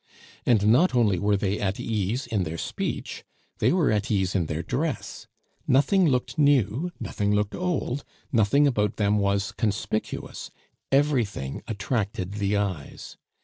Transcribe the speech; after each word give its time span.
And 0.47 0.65
not 0.69 0.95
only 0.95 1.19
were 1.19 1.37
they 1.37 1.59
at 1.59 1.79
ease 1.79 2.25
in 2.25 2.41
their 2.41 2.57
speech, 2.57 3.23
they 3.59 3.71
were 3.71 3.91
at 3.91 4.09
ease 4.09 4.33
in 4.33 4.47
their 4.47 4.63
dress, 4.63 5.27
nothing 5.67 6.07
looked 6.07 6.39
new, 6.39 6.91
nothing 6.99 7.31
looked 7.35 7.53
old, 7.53 8.03
nothing 8.31 8.65
about 8.65 8.95
them 8.95 9.19
was 9.19 9.51
conspicuous, 9.51 10.49
everything 10.91 11.61
attracted 11.67 12.31
the 12.31 12.57
eyes. 12.57 13.17